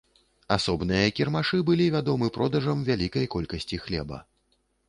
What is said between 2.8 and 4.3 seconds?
вялікай колькасці хлеба.